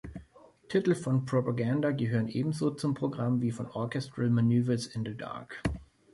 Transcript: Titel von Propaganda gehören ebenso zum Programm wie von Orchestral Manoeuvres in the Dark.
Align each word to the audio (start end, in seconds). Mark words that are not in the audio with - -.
Titel 0.67 0.95
von 0.95 1.25
Propaganda 1.27 1.91
gehören 1.91 2.27
ebenso 2.27 2.71
zum 2.71 2.95
Programm 2.95 3.39
wie 3.39 3.51
von 3.51 3.67
Orchestral 3.67 4.31
Manoeuvres 4.31 4.87
in 4.87 5.05
the 5.05 5.15
Dark. 5.15 5.61